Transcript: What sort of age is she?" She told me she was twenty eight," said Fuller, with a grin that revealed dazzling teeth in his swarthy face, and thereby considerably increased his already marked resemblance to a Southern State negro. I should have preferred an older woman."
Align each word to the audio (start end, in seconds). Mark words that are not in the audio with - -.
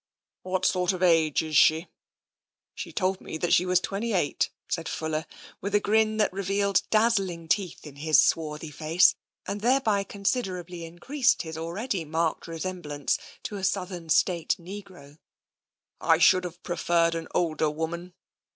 What 0.41 0.65
sort 0.65 0.93
of 0.93 1.03
age 1.03 1.43
is 1.43 1.55
she?" 1.55 1.87
She 2.73 2.91
told 2.91 3.21
me 3.21 3.37
she 3.51 3.67
was 3.67 3.79
twenty 3.79 4.13
eight," 4.13 4.49
said 4.67 4.89
Fuller, 4.89 5.27
with 5.61 5.75
a 5.75 5.79
grin 5.79 6.17
that 6.17 6.33
revealed 6.33 6.81
dazzling 6.89 7.47
teeth 7.47 7.85
in 7.85 7.97
his 7.97 8.19
swarthy 8.19 8.71
face, 8.71 9.13
and 9.45 9.61
thereby 9.61 10.03
considerably 10.03 10.85
increased 10.85 11.43
his 11.43 11.55
already 11.55 12.03
marked 12.03 12.47
resemblance 12.47 13.19
to 13.43 13.57
a 13.57 13.63
Southern 13.63 14.09
State 14.09 14.55
negro. 14.59 15.19
I 15.99 16.17
should 16.17 16.45
have 16.45 16.63
preferred 16.63 17.13
an 17.13 17.27
older 17.35 17.69
woman." 17.69 18.15